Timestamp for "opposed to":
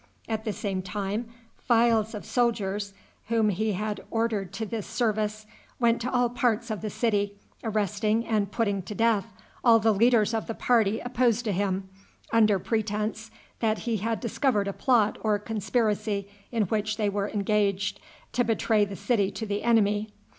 11.01-11.51